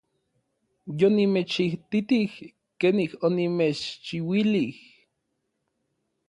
Yonimechititij 0.99 2.31
kenik 2.79 3.11
onimechchiuilij. 3.25 4.71